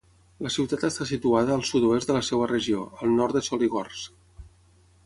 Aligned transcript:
La 0.45 0.51
ciutat 0.53 0.85
està 0.87 1.05
situada 1.09 1.53
al 1.57 1.65
sud-oest 1.73 2.09
de 2.13 2.17
la 2.17 2.25
seva 2.31 2.49
regió, 2.53 2.83
al 3.05 3.15
nord 3.21 3.39
de 3.39 3.47
Soligorsk. 3.51 4.21